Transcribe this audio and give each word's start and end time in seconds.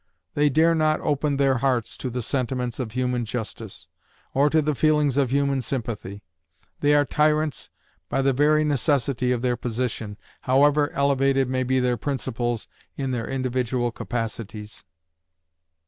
They 0.33 0.49
dare 0.49 0.73
not 0.73 0.99
open 1.01 1.37
their 1.37 1.57
hearts 1.59 1.95
to 1.99 2.09
the 2.09 2.23
sentiments 2.23 2.79
of 2.79 2.93
human 2.93 3.23
justice, 3.23 3.87
or 4.33 4.49
to 4.49 4.59
the 4.59 4.73
feelings 4.73 5.15
of 5.15 5.29
human 5.29 5.61
sympathy. 5.61 6.23
They 6.79 6.95
are 6.95 7.05
tyrants 7.05 7.69
by 8.09 8.23
the 8.23 8.33
very 8.33 8.63
necessity 8.63 9.31
of 9.31 9.43
their 9.43 9.57
position, 9.57 10.17
however 10.41 10.91
elevated 10.93 11.47
may 11.47 11.61
be 11.61 11.79
their 11.79 11.97
principles 11.97 12.67
in 12.97 13.11
their 13.11 13.29
individual 13.29 13.91
capacities. 13.91 14.85